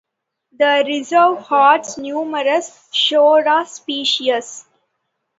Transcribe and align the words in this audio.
The 0.53 0.83
reserve 0.87 1.41
hosts 1.43 1.99
numerous 1.99 2.89
"Shorea" 2.91 3.67
species. 3.67 4.65